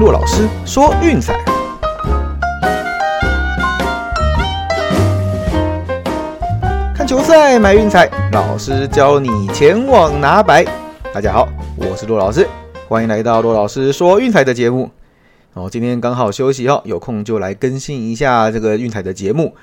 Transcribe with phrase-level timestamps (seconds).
[0.00, 1.38] 骆老师说运彩，
[6.94, 10.64] 看球赛买运彩，老师教你前往拿白。
[11.12, 11.46] 大家好，
[11.76, 12.48] 我是骆老师，
[12.88, 14.90] 欢迎来到骆老师说运彩的节目。
[15.52, 19.54] 哦，今天刚好休息哦，有空就来更新一下这个运彩的节目。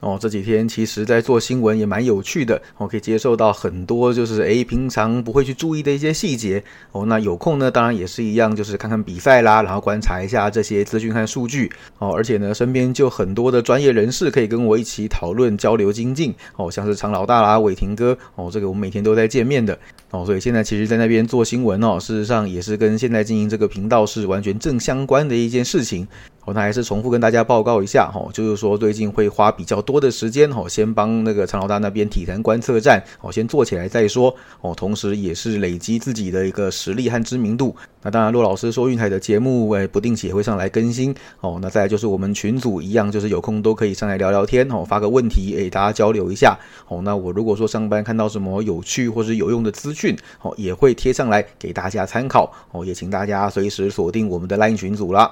[0.00, 6.62] 哦，这几天其实在做新闻也蛮有趣的，我可以接受到很多就是诶平常不会去注意的一些细节。
[6.92, 11.70] 哦，那有空呢，当然也是一样，就是看看比赛啦，然后观察一下这些资讯和数据。
[11.98, 16.32] 哦，而且呢，身边就很多的专业人士可以跟我一起讨论交流精进。
[16.56, 19.76] 哦，像是常老大啦、伟霆哥，哦，这个我们每天都在见面的。
[20.10, 26.06] 哦，所以现在其实，在那边做新闻哦，事实上也是跟现在经营这个频道是完全正相关的一件事情。
[26.48, 37.76] 哦，那还是重复跟大家报告一下哈，就是说最近会花比较多的时间哦，先帮那个常老大那边体坛观测站哦，先做起来再说哦，同时也是累积自己的一个实力和知名度。
[38.00, 41.58] 那当然，骆老师说运台的节目诶，不定期也会上来更新哦。
[41.60, 46.56] 那再就是我们群组一样，就是有空都可以上来聊聊天哦，发个问题诶，大家交流一下
[46.86, 47.02] 哦。
[47.04, 55.30] 那我如果说上班看到什么有趣或是有用的资讯哦，也会贴上来给大家参考哦，也请大家随时锁定我们的 LINE 群组啦。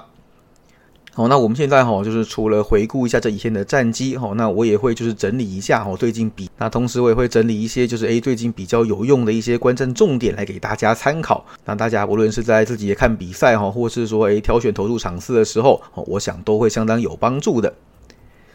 [1.17, 11.43] 好，那我们现在哈，就是除了回顾一下这几天的战绩哈，那我也会就是整理一下哈，最近比那同时我也会整理一些就是诶最近比较有用的一些观战重点来给大家参考。
[11.65, 17.73] 那大家无论是在自己看比赛哈，或是说诶挑选投入场次的时候，我想都会相当有帮助的。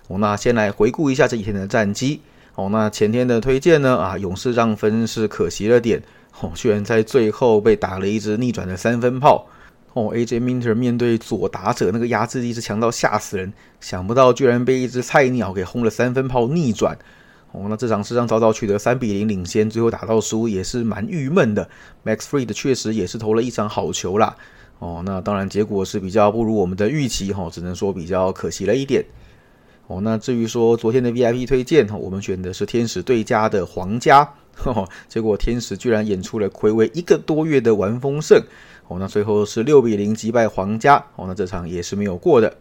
[0.07, 2.21] 哦，那先来回顾一下这几天的战绩。
[2.55, 6.01] 哦，那前天的推荐呢啊，勇士让分是可惜了点，
[6.41, 9.49] 哦，居然在最后被打了一支逆转的三分炮。
[9.95, 16.97] 哦，AJ Minter 面对左打者那个压制力是强到吓死人，想不到居然被一只菜鸟给轰了三分炮逆转。
[17.53, 21.69] 哦，那这场是让早早取得三比零领先，最后打到输也是蛮郁闷的。
[22.05, 24.35] Max Freed 确实也是投了一场好球啦。
[24.79, 29.05] 哦，那当然结果是比较不如我们的预期哈，只能说比较可惜了一点。
[29.93, 34.27] 哦，那至于说昨天的 VIP 推荐哈，我们选的是天使对家的皇家，
[35.07, 38.43] 结果天使居然演出了魁违一个多月的完封胜。
[38.89, 42.57] 哦，那最后是六比零击败皇家，哦，那这场也是没有过的。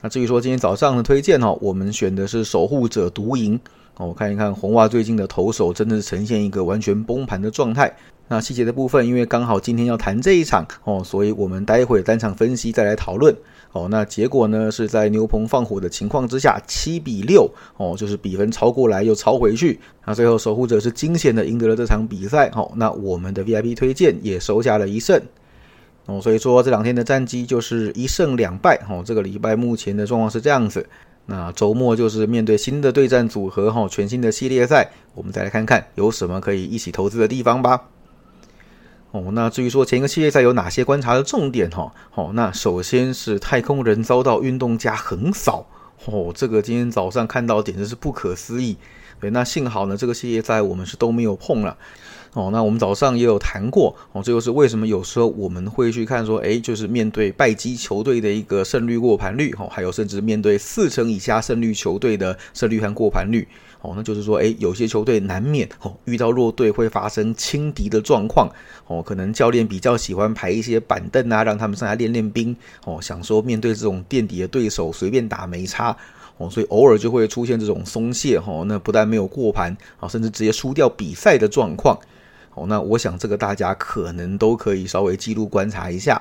[0.00, 3.60] 那至于说今天早上的推荐哦，我们选的是守护者独赢。
[3.98, 7.94] 哦，看一看红袜最近的投手真的是呈现一个完全崩盘的状态。
[8.28, 13.36] 那细节的部分，因为刚好今天要谈这一场哦，所以我们待会单场分析再来讨论。
[13.72, 19.80] 哦，那结果呢是在牛棚放火的情况之下，七比六哦，就是比分超过来又超回去。
[20.04, 22.50] 那最后守护者是惊险的赢得了这场比赛。
[22.50, 25.20] 好，那我们的 VIP 推荐也收下了一胜。
[26.04, 28.78] 哦，所以说这两天的战绩就是一胜两败。
[28.90, 30.86] 哦，这个礼拜目前的状况是这样子。
[31.24, 37.80] 那周末就是面对新的对战组合，哈，全新的系列赛，我们再来看看有什么可以一起投资的地方吧。
[39.12, 45.66] 哦，那至于说前一个系列赛有哪些观察的重点，哈，好，那首先是太空人遭到运动家横扫，
[46.06, 48.76] 哦，这个今天早上看到简直是不可思议。
[49.20, 51.76] 对，那幸好呢，这个系列赛我们是都没有碰了。
[52.34, 63.46] 哦，那我们早上也有谈过哦，这就是为什么有时候我们会去看说，哎，就是面对败绩球队的一个胜率过盘率，哦，还有甚至面对四成以下胜率球队的胜率和过盘率，
[63.82, 68.50] 哦，那就是说，哎，有些球队难免哦遇到弱队会发生轻敌的状况，
[68.86, 72.56] 哦，可能教练比较喜欢排一些板凳啊，让他们上来练练兵，
[72.86, 75.94] 哦，想说面对这种垫底的对手随便打没差，
[76.38, 81.94] 哦，所以偶尔就会出现这种松懈，哈，那不但没有过盘，啊，甚至直接输掉比赛的状况。
[82.54, 86.20] 哦，那我想这个大家可能都可以稍微记录观察一下。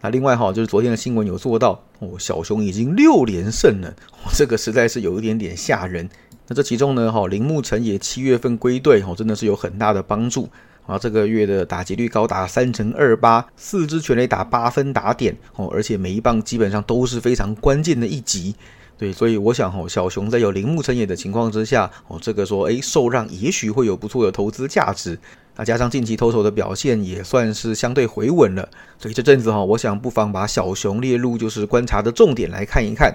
[0.00, 3.94] 那另外哈，就是昨天的新闻有做到哦，小熊已经六连胜了，
[4.34, 6.08] 这个实在是有一点点吓人。
[6.48, 10.48] 那这其中呢，哈，铃木成也七月份归队，哦，真的是有很大的帮助
[10.86, 10.98] 啊。
[10.98, 18.56] 这个月的打击率高达三成二八，四支全垒打八分打点哦，而且每一棒基本上都是非常关键的一击。
[19.02, 25.18] 对，所以我想哦，小熊在有铃木成也的情况之下，哦，这个说哎受让也许会有不错的投资价值。
[25.56, 28.68] 那加上近期投手的表现也算是相对回稳了，
[29.00, 33.12] 所以这阵子哈，我想不妨把小熊列入就是观察的重点来看一看。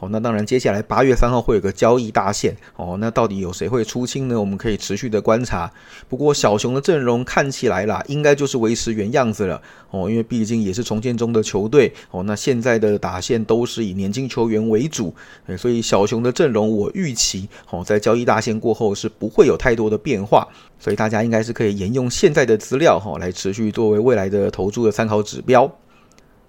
[0.00, 2.96] 好，那当然，接下来八月三号会有个交易大限哦。
[2.98, 4.40] 那到底有谁会出清呢？
[4.40, 5.70] 我们可以持续的观察。
[6.08, 9.60] 不过小熊的阵容看起来啦，应该就是维持原样子了
[9.90, 12.22] 哦，因为毕竟也是重建中的球队哦。
[12.22, 15.14] 那现在的打线都是以年轻球员为主，
[15.58, 20.48] 所以小熊的阵容我预期哦，在交易大限过后是不会有太多的变化。
[20.78, 25.70] 所以大家应该是可以沿用现在的资料哈，来持续作为未来的投注的参考指标。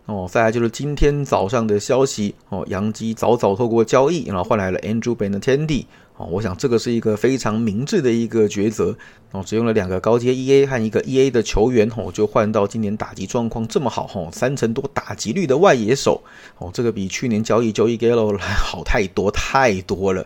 [0.08, 5.86] 哦，再来就是今天早上的消息哦，杨基早早透过交易，然后换来了 Andrew Benintendi。
[6.18, 8.96] 哦，我想这个是一个非常明智的一个抉择
[9.32, 16.22] 哦，只用了两个高阶 EA 和一个 EA 的球员哦，就换到今年打击状况这么好哦，三成多打击率的外野手
[16.58, 20.26] 哦，这个比去年交易 Joey Gallo 来好太多太多了。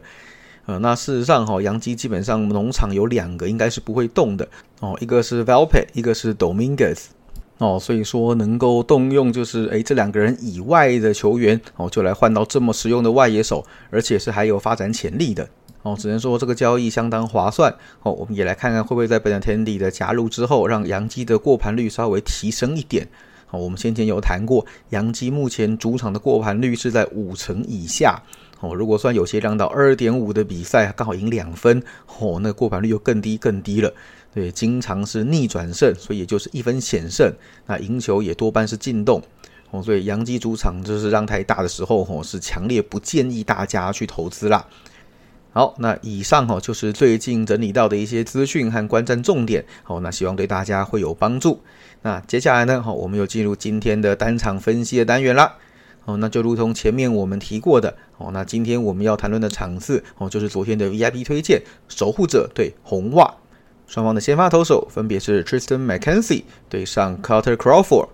[0.66, 4.48] 呃，那事实上哈，杨基基本上农场有两个应该是不会动的
[4.80, 7.04] 哦，一个是 Valpe，一个是 Dominguez。
[7.58, 15.48] 哦，所以说能够动用就是诶这两个人以外的球员哦，就来换到这么实用的外野手，而且是还有发展潜力的
[15.82, 15.96] 哦。
[15.98, 17.74] 只能说这个交易相当划算
[18.04, 18.12] 哦。
[18.12, 23.08] 我们也来看看会不会在 Ben Tendi 的加入之后，让杨基的过盘率稍微提升一点。
[23.52, 28.22] 哦，我们先前有谈过，杨基目前主场的过盘率是在五成以下
[28.60, 28.76] 哦。
[28.76, 31.82] 如果算有些让到二点五的比赛，刚好赢两分
[32.20, 33.94] 哦，那过盘率又更低更低了。
[34.36, 37.34] 对，经常是逆转胜，所以也就是一分险胜。
[37.66, 39.22] 那赢球也多半是进洞
[39.72, 44.68] 哦，所以洋基主场就是让太大的时候，吼是强烈不建议大家去投资啦。
[45.54, 51.62] 好，那以上哦就是最近整理到的一些资讯和观战重点，好，那希望对大家会有帮助。
[52.02, 55.56] 那接下来呢，好，我们又进入今天的单场分析的单元啦。
[56.04, 63.34] 哦，那就如同前面我们提过的，哦，那今天我们要谈论的场次，哦，就是昨天的 VIP 推荐，守护者对红袜。
[63.88, 68.10] 双方的先发投手分别是 Tristan McKenzie 对上 Carter Crawford。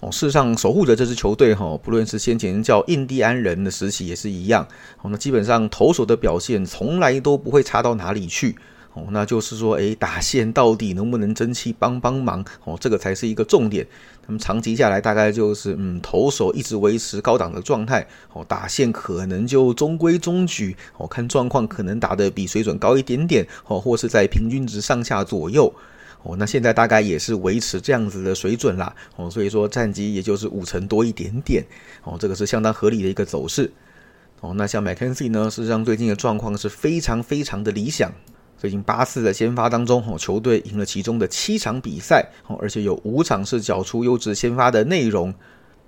[0.00, 4.66] 哦，事实上，守护者这支球队哈，不论是先前叫印第安人的时期也是一样。
[5.00, 8.56] 哦，那基本上投手的表现从来都不会差到哪里去。
[8.94, 12.44] 哦，那就是说，诶，打线到底能不能争气帮帮忙？
[12.62, 13.84] 哦，这个才是一个重点。
[14.26, 25.74] 那么长期下来，大概就是嗯，投手一直维持高档的状态，哦，打线可能就中规中矩，哦，看状况可能打得比水准高一点点，哦，或是在平均值上下左右，
[26.22, 31.64] 哦，那现在大概也是维持这样子的水准啦，哦，所以说战绩也就是五成多一点点，
[32.04, 33.72] 哦，这个是相当合理的一个走势，
[34.40, 38.12] 哦，那像 McKenzie 呢，事实上最近的状况是非常非常的理想。
[38.56, 45.34] 最近八次的先发当中，哦，球队赢了其中的七场比赛，哦，而且有五场是缴出优质先发的内容，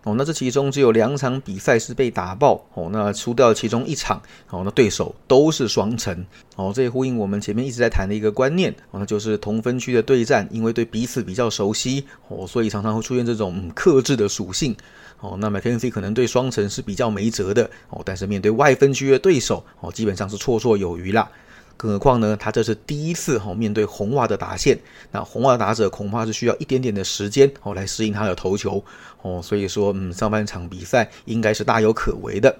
[0.02, 4.20] 哦，那这其中只有两场比赛是被打爆，哦，那输掉其中一场，
[4.50, 6.26] 哦，那对手都是双城，
[6.56, 14.76] 哦，这也呼应我们前面一直在谈的一个观念，哦，那就是同分区的对战，因为对彼此比较熟悉，哦，所以常常会出现这种克制的属性，
[15.20, 21.26] 哦，那 McKenzie 可能对双城是比较没辙的，哦，但是面对外分区的对手，哦，基本上是绰绰有余啦。
[21.76, 24.78] 更何况呢，他这是第一次哈面对红袜的打线，
[25.12, 28.82] 那红袜的打者恐怕是需要一点点的时间哦来适应他的投球
[29.20, 32.56] 哦，所以说嗯上半场比赛应该是大有可为的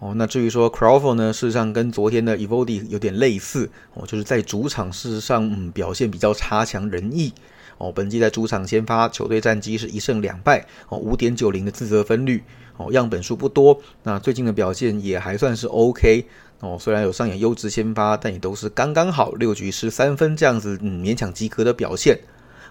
[0.00, 0.12] 哦。
[0.16, 7.32] 那至于说 Crawford 呢，事实上跟昨天的 Evody 有点类似哦，就是在主场事实上嗯表现比较差强人意
[7.78, 7.92] 哦。
[7.92, 12.42] 本季在主场先发球队战绩是一胜两败哦，五点九零的自责分率
[12.78, 16.26] 哦，样本数不多，那最近的表现也还算是 OK。
[16.60, 22.18] 哦，虽然有上演优质先发，但也都是刚刚好六局失三分这样子，嗯，勉强及格的表现。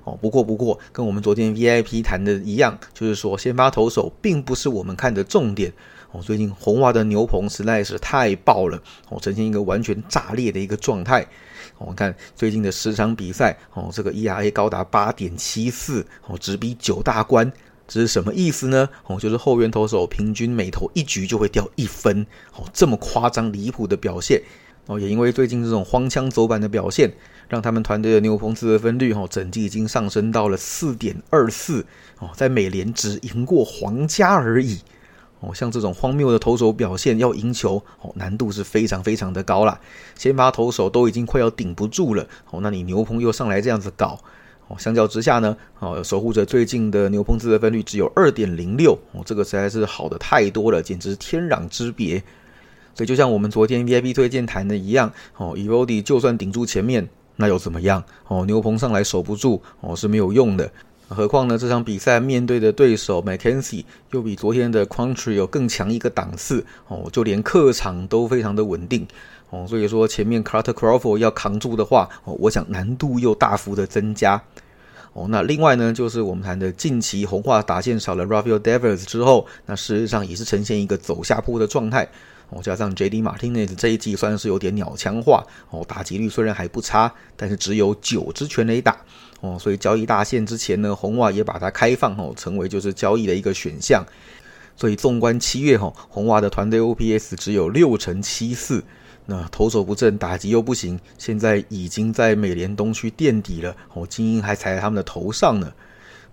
[0.04, 5.72] 哦，不过不过，跟我们昨天 VIP 谈的一样，就是说先发投手并不是我们看的重点。
[6.12, 11.26] 哦，最近红袜的牛棚实在是太爆了，哦，呈现一个完全炸裂的一个状态。
[11.78, 17.52] 我们看最近的十场比赛，哦，这个 ERA 高达八点七四，哦，直逼九大关。
[17.88, 18.90] 这是什么意思呢？
[19.06, 24.42] 哦，就是后援投手平均每投一局就会掉一分，哦，这么夸张离谱的表现，
[24.88, 27.14] 哦，也因为最近这种荒腔走板的表现，
[27.48, 31.86] 让他们团队的牛棚自得分率，哦，整季已经上升到了四点二四，
[32.20, 34.82] 哦，在美联只赢过皇家而已，
[35.40, 39.80] 哦，像这种荒谬的投手表现要赢球，哦，难度是非常非常的高啦。
[40.18, 44.20] 先发投手都已经快要顶不住了，哦，那你牛棚又上来这样子搞。
[44.68, 52.22] 哦，相较之下呢，哦，守护者最近的牛棚自得分率只有二点零六，哦，这个实在是好的太多了，简直天壤之别。
[52.94, 58.04] 所以就像我们昨天 VIP 推荐谈的一样，哦，Evody 就算顶住前面，那又怎么样？
[58.28, 60.70] 哦，牛棚上来守不住，哦是没有用的。
[61.10, 69.08] 何况呢，这场比赛面对的对手 Mackenzie 又比昨天的 Country 有更强一个档次，哦，就连客场都非常的稳定。
[69.50, 74.42] 哦，所以说前面 Carter Crawford 要扛住的话，哦，我想难度又大幅的增加。
[75.18, 82.08] 哦，那另外呢，就是我们谈的近期红化打线少了 Rafael Devers 之后，那事实上也是呈现一个走下坡的状态。
[82.50, 83.24] 哦，加上 J.D.
[83.24, 88.96] Martinez 这一季算是有点鸟枪化，哦，打击率虽然还不差，但是只有九支全垒打。
[89.42, 94.06] 哦，所以交易大线之前呢，红袜也把它开放，哦，成为就是交易的一个选项。
[94.76, 98.84] 所以纵观七月，哈，红袜的团队 OPS 只有六成七四。
[99.30, 103.76] 那投手不正，打击又不行，现在已经在美联东区垫底了。
[103.94, 105.70] 哦，精英还踩在他们的头上呢。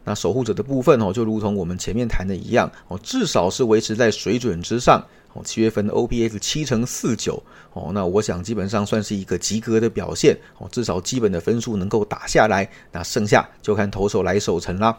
[0.04, 5.42] 那守护者的部分哦，就如同我们前面谈的一样哦，至少是维持在水准之上哦。
[5.44, 14.96] 七月份的 OPS 七乘四九哦，那我想基本上算是一个及格的表现哦，至少基本的分数能够打下来，那剩下就看投手来守城啦。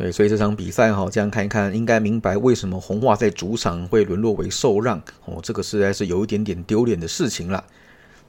[0.00, 7.62] 对，所以这场比赛哈，这样看一看，应该明白为什么红袜在主场会沦落为受让哦，这个实在是有一点点丢脸的事情了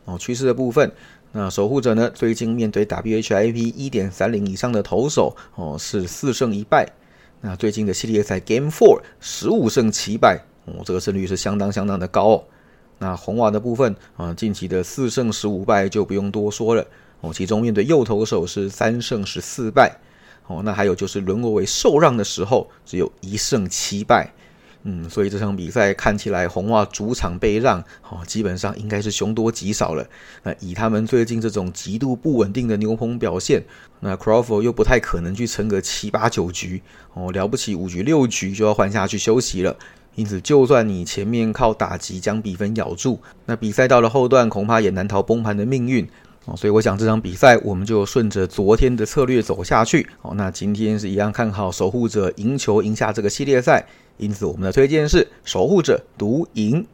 [0.04, 0.18] 哦。
[0.18, 0.92] 趋势的部分。
[1.32, 2.10] 那守护者呢？
[2.10, 6.86] 最近面对 WHIP 一点三零以上的投手哦，是四胜一败。
[7.40, 12.44] 那最近的系列赛 Game Four 十五胜七败哦，这个胜率是相当相当的高哦。
[13.00, 16.86] 那红袜的部分啊，近期的四胜十五败就不用多说了
[17.22, 17.34] 哦。
[17.34, 19.96] 其中面对右投手是三胜十四败
[20.52, 20.62] 哦。
[20.64, 24.32] 那还有就是沦落为受让的时候，只有一胜七败。
[24.84, 27.80] 嗯，所以这场比赛看起来红袜主场被让，
[28.10, 30.04] 哦，基本上应该是凶多吉少了。
[30.42, 33.64] 那以他们最近这种极度不稳定的牛棚表现，
[34.00, 36.82] 那 Crawford 又不太可能去撑个七八九局，
[37.14, 39.78] 哦，了不起五局六局就要换下去休息了。
[40.16, 46.10] 因此，就算你前面靠打击将比分咬住，那比赛到了后段恐怕也难逃崩盘的命运。
[46.46, 50.08] 哦，所以我想这场比赛我们就顺着昨天的策略走下去。
[50.24, 53.86] 哦，那今天是一样看好守护者赢球赢下这个系列赛。
[54.18, 56.86] 因此，我们的推荐是守护者独赢。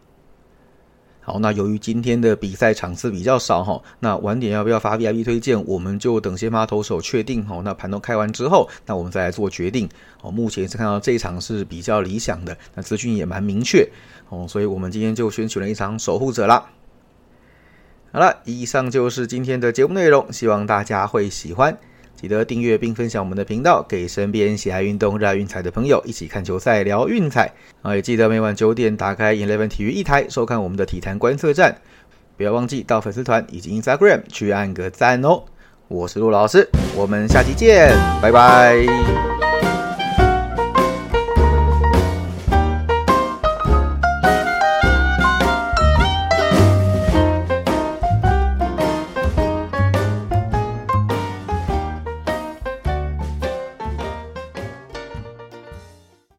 [1.21, 7.61] 好，那由于今天的比赛场次比较少哈，那晚点要不要发 VIP 推荐，我们就等先发投手确定哈。
[7.65, 9.89] 那盘都开完之后，那我们再来做决定。
[10.21, 13.89] 哦，目前是看到这一场是比较理想的，那资讯也蛮明确
[14.29, 16.65] 哦，所以我们今天就选取了一场守护者啦。
[18.11, 21.77] 好了，以上就是今天的节目内容，希望大家会喜欢。
[22.15, 27.53] 记得订阅并分享我们的频道，给身边喜爱运动、热爱运彩的朋友一起看球赛、聊运彩。
[27.83, 31.77] 啊，也记得每晚九点打开 Eleven 体育一台，收看我们的体坛观测站。
[32.35, 35.43] 不要忘记到粉丝团以及 Instagram 去按个赞哦。
[35.87, 39.36] 我是陆老师，我们下期见，拜拜。